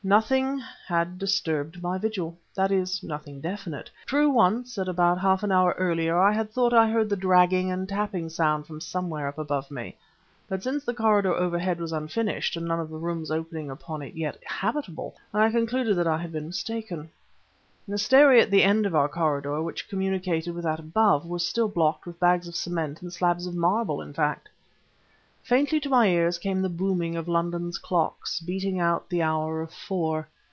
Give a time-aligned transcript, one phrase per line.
[0.03, 3.91] Nothing had disturbed my vigil that is, nothing definite.
[4.07, 7.87] True once, about half an hour earlier, I had thought I heard the dragging and
[7.87, 9.95] tapping sound from somewhere up above me;
[10.49, 14.15] but since the corridor overhead was unfinished and none of the rooms opening upon it
[14.15, 17.11] yet habitable, I concluded that I had been mistaken.
[17.87, 21.69] The stairway at the end of our corridor, which communicated with that above, was still
[21.69, 24.49] blocked with bags of cement and slabs of marble, in fact.
[25.43, 29.73] Faintly to my ears came the booming of London's clocks, beating out the hour of
[29.73, 30.27] four.